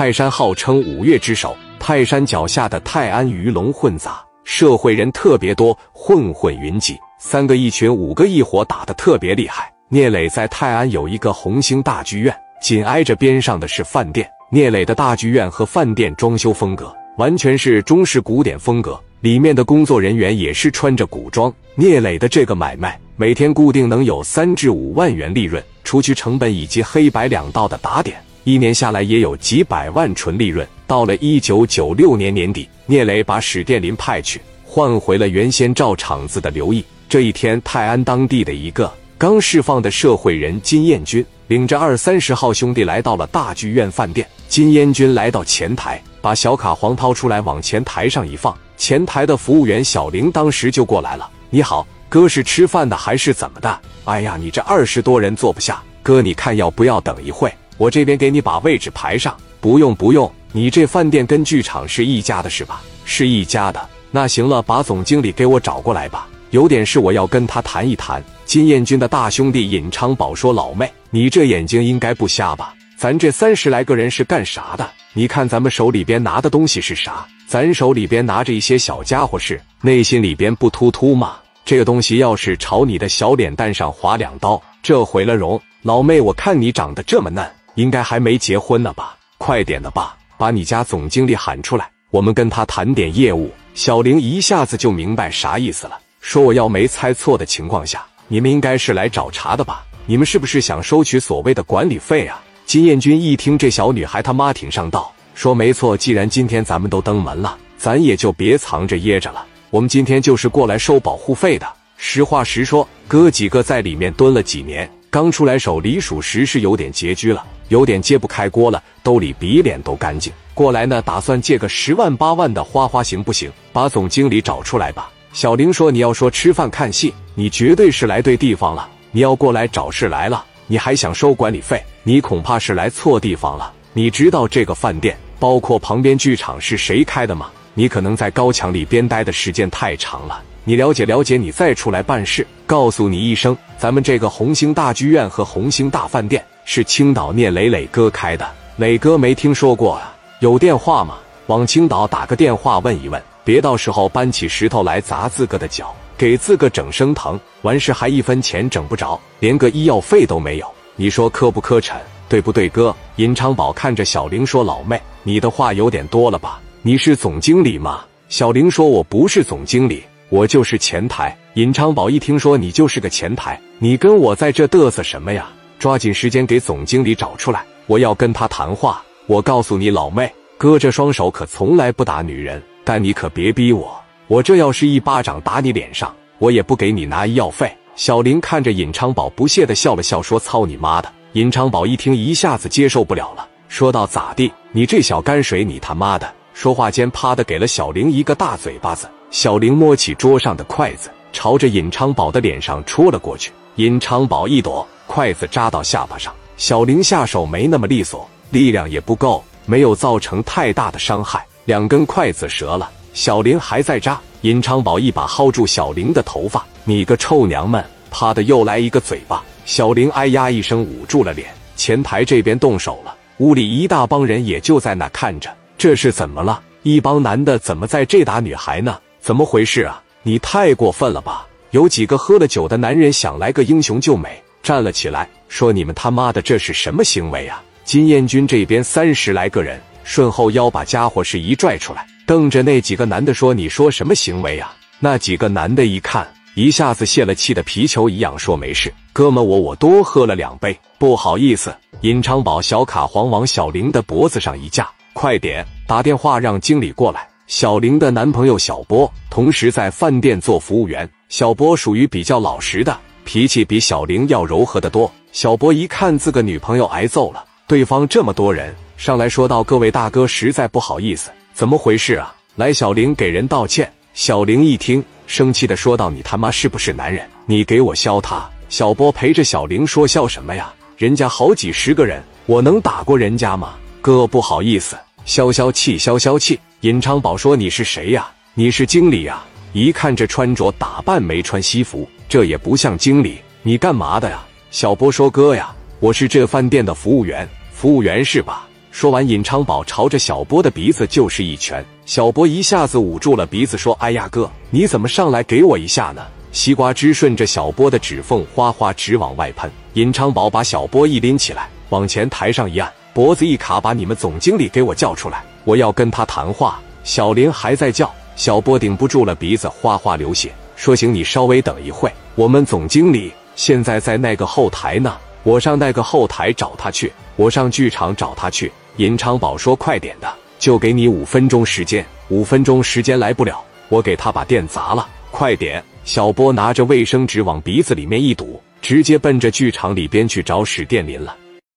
[0.00, 9.70] 泰山号称五岳之首，泰山脚下的泰安鱼龙混杂，社会人特别多，混混云集，三个一群，五个一伙，打得特别厉害。
[9.90, 14.26] 聂磊在泰安有一个红星大剧院，紧挨着边上的是饭店。
[14.50, 21.52] 聂磊的大剧院和饭店装修风格完全是中式古典风格，里面的工作人员也是穿着古装。
[21.74, 28.16] 聂磊的这个买卖每天固定能有三至五万元利润，除去成本以及黑白两道的打点。
[28.44, 30.66] 一年下来也有几百万纯利润。
[30.86, 36.84] 到了一九九六年年底，聂磊把史殿林派去，换回了原先照场子的刘毅。
[37.08, 44.26] 这一天，泰安当地的一个刚释放的社会人金彦军，领着二三十号兄弟来到了大剧院饭店。
[44.48, 53.80] 金彦军来到前台，把小卡黄掏出来往前台上一放，前台的服务员小玲当时就过来了：“你好，哥是吃饭的还是怎么的？
[54.06, 62.82] 哎呀，你这二十多人坐不下，哥你看要不要等一会？”我这边给你把位置排上，不用不用，你这饭店跟剧场是一家的，是吧？
[63.06, 68.22] 是一家的，那行了，把总经理给我找过来吧，有点事我要跟他谈一谈。
[68.44, 72.74] 金彦军的大兄弟尹昌宝说：“老妹，你这眼睛应该不瞎吧？
[72.98, 74.86] 咱这三十来个人是干啥的？
[75.14, 77.26] 你看咱们手里边拿的东西是啥？
[77.46, 81.36] 咱手里边拿着一些小家伙是，内心里边不突突吗？
[81.64, 85.58] 这个东西要是朝你的小脸蛋上划两刀，这毁了容。
[85.80, 87.42] 老妹，我看你长得这么嫩。”
[87.74, 89.16] 应该还没结婚呢吧？
[89.38, 93.50] 快点的吧，把你家总经理喊出来，我们跟他谈点业务。
[93.74, 99.84] 小玲一下子就明白啥意思了，说我要没猜错的情况下，你们应该是来找茬的吧？
[100.06, 102.42] 你们是不是想收取所谓的管理费啊？
[102.66, 111.66] 金彦军一听这小女孩他妈挺上道，说没错，既然今天咱们都登门了，咱也就别藏着掖着了，我们今天就是过来收保护费的。
[111.96, 114.90] 实话实说，哥几个在里面蹲了几年。
[115.10, 120.32] 刚出来手里属实是有点拮据了，有点揭不开锅了，兜里比脸都干净。
[120.54, 123.50] 过来呢，打算借个十万八万的花花行不行？
[123.72, 125.10] 把总经理找出来吧。
[125.32, 128.88] 小玲说：“你要说吃饭看戏，你绝对是来对地方了。
[129.10, 131.82] 你要过来找事来了，你还想收管理费？
[132.04, 133.72] 你恐怕是来错地方了。
[133.92, 137.50] 你知道这个饭店，包括旁边剧场是谁开的吗？
[137.74, 142.46] 你可能在高墙里边待的时间太长了。”你了解了解，你再出来办事。
[142.66, 148.48] 告诉你一声，咱们这个红星大剧院和红星大饭店是青岛聂磊磊哥开的。
[148.76, 150.14] 磊哥没听说过啊？
[150.40, 151.16] 有电话吗？
[151.46, 160.66] 往青岛打个电话问一问，别到时候搬起石头来砸自个的脚，给自个整生疼，完事还一分钱整不着，连个医药费都没有。
[160.94, 161.94] 你说磕不磕碜？
[162.28, 162.94] 对不对，哥？
[163.16, 166.60] 尹昌宝看着小玲说：“老妹，你的话有点多了吧？
[166.82, 175.50] 你是总经理吗？”小玲说：“我不是总经理。”我就是前台，尹昌宝一听说你就是个前台，你跟我在这嘚瑟什么呀？
[175.76, 179.02] 抓紧时间给总经理找出来，我要跟他谈话。
[179.26, 184.00] 我告诉你，老妹，哥这双手可从来不打女人，但你可别逼我。
[184.28, 187.68] 我这要是一巴掌打你脸上，我也不给你拿医药费。
[187.96, 194.52] 小林看着尹昌宝不屑的笑了笑，说：“操你妈的！”尹昌宝一听，一下子接受不了了，说道：“咋地？
[194.70, 199.08] 你这小泔水，你他妈的！”说话间，啪的给了小玲一个大嘴巴子。
[199.30, 203.52] 小玲摸起桌上的筷子，朝着尹昌宝的脸上戳了过去。
[203.76, 206.34] 尹昌宝一躲，筷子扎到下巴上。
[206.56, 211.46] 小玲下手没那么利索，力量也不够，没有造成太大的伤害。
[211.64, 214.20] 两根筷子折了，小玲还在扎。
[214.40, 219.40] 尹昌宝一把薅住小玲的头发：“你个臭娘们！”啪的又来一个嘴巴。
[219.64, 221.48] 小玲哎呀一声，捂住了脸。
[221.76, 225.48] 前台这边动手了，屋里一大帮人也就在那看着。
[225.78, 226.60] 这是怎么了？
[226.82, 228.98] 一帮男的怎么在这打女孩呢？
[229.20, 230.02] 怎么回事啊？
[230.22, 231.46] 你太过分了吧！
[231.70, 257.28] 有几个喝了酒的男人想来个英雄救美，站了起来，说：“你们他妈的这是什么行为啊？”金燕军这边三十来个人，顺后腰把家伙是一拽出来，瞪着那几个男的说：“你说什么行为啊？”那几个男的一看，一下子泄了气的皮球一样，说：“没事，哥们，我我多喝了两杯，不好意思。”尹昌宝小卡黄往小玲的脖子上一架，快点打电话让经理过来。
[257.50, 261.10] 小玲的男朋友小波同时在饭店做服务员。
[261.28, 265.10] 小波属于比较老实的，脾气比小玲要柔和得多。
[265.32, 273.92] 小波一看自个女朋友挨揍了，对方这么多人上来说道：“各位大哥，实在不好意思，怎么回事啊？”来，小玲给人道歉。
[274.14, 277.28] 小玲一听，生气的说道：“你他妈是不是男人？
[277.46, 280.72] 你给我削他！”小波陪着小玲说：“笑什么呀？
[280.96, 283.74] 人家好几十个人，我能打过人家吗？
[284.00, 286.58] 哥，不好意思。”消消气，消消气。
[286.80, 288.26] 尹昌宝说：“你是谁呀？
[288.54, 289.42] 你是经理呀？
[289.74, 293.38] 一看这穿着打扮没穿西服，这也不像经理。
[293.62, 294.42] 你干嘛的呀？”
[294.72, 297.46] 小波说：“哥呀，我是这饭店的服务员。
[297.70, 298.66] 服务员是吧？
[298.90, 309.70] 说完，尹昌宝朝着小波的鼻子就是一拳，小波一下子捂住了鼻子，说：“哎呀哥，你怎么上来给我一下呢？”西瓜汁顺着小波的指缝哗哗直往外喷。
[309.92, 316.80] 尹昌宝把小波一拎起来，往前台上一按，脖子一卡，把你们总经理给我叫出来，我要跟他谈话。
[317.02, 341.36] 小林还在叫，小波顶不住了，鼻子哗哗流血，说：“行，你稍微等一会，我们总经理现在在那个后台呢，我上那个后台找他去，我上剧场找他去。”尹昌宝说：“快点的，就给你五分钟时间，五分钟时间来不了，我给他把店砸了，快点！”小波拿着卫生纸往鼻子里面一堵，直接奔着剧场里边去找史殿林了。